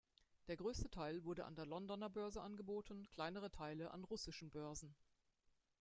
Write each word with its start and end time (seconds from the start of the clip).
Der 0.47 0.55
größte 0.57 0.89
Teil 0.89 1.23
wurde 1.25 1.45
an 1.45 1.53
der 1.53 1.67
Londoner 1.67 2.09
Börse 2.09 2.41
angeboten, 2.41 3.07
kleinere 3.11 3.51
Teile 3.51 3.91
an 3.91 4.03
russischen 4.03 4.49
Börsen. 4.49 4.95